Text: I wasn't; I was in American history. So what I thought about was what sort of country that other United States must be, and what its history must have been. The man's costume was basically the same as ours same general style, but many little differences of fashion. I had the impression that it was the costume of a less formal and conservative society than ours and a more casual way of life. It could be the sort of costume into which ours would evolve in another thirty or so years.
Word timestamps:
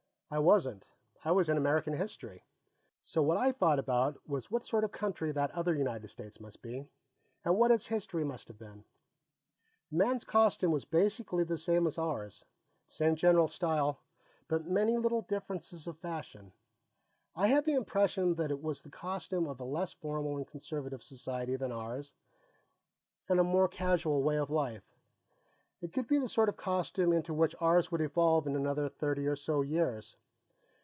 I 0.33 0.39
wasn't; 0.39 0.87
I 1.25 1.33
was 1.33 1.49
in 1.49 1.57
American 1.57 1.91
history. 1.91 2.45
So 3.01 3.21
what 3.21 3.35
I 3.35 3.51
thought 3.51 3.79
about 3.79 4.17
was 4.25 4.49
what 4.49 4.63
sort 4.63 4.85
of 4.85 4.93
country 4.93 5.33
that 5.33 5.51
other 5.51 5.73
United 5.75 6.07
States 6.07 6.39
must 6.39 6.61
be, 6.61 6.87
and 7.43 7.57
what 7.57 7.69
its 7.69 7.87
history 7.87 8.23
must 8.23 8.47
have 8.47 8.57
been. 8.57 8.85
The 9.91 9.97
man's 9.97 10.23
costume 10.23 10.71
was 10.71 10.85
basically 10.85 11.43
the 11.43 11.57
same 11.57 11.85
as 11.85 11.97
ours 11.97 12.45
same 12.87 13.17
general 13.17 13.49
style, 13.49 13.99
but 14.47 14.63
many 14.65 14.95
little 14.95 15.23
differences 15.23 15.85
of 15.85 15.97
fashion. 15.99 16.53
I 17.35 17.47
had 17.47 17.65
the 17.65 17.73
impression 17.73 18.35
that 18.35 18.51
it 18.51 18.61
was 18.63 18.83
the 18.83 18.89
costume 18.89 19.47
of 19.47 19.59
a 19.59 19.65
less 19.65 19.91
formal 19.91 20.37
and 20.37 20.47
conservative 20.47 21.03
society 21.03 21.57
than 21.57 21.73
ours 21.73 22.13
and 23.27 23.37
a 23.37 23.43
more 23.43 23.67
casual 23.67 24.23
way 24.23 24.37
of 24.37 24.49
life. 24.49 24.85
It 25.81 25.91
could 25.91 26.07
be 26.07 26.19
the 26.19 26.29
sort 26.29 26.47
of 26.47 26.55
costume 26.55 27.11
into 27.11 27.33
which 27.33 27.55
ours 27.59 27.91
would 27.91 28.01
evolve 28.01 28.45
in 28.45 28.55
another 28.55 28.87
thirty 28.87 29.25
or 29.25 29.35
so 29.35 29.61
years. 29.63 30.15